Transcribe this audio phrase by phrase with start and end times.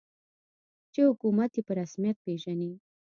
[0.93, 2.71] چې حکومت یې په رسمیت پېژني.